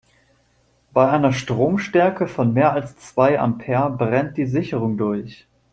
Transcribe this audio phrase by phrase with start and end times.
[0.93, 5.45] Bei einer Stromstärke von mehr als zwei Ampere brennt die Sicherung durch.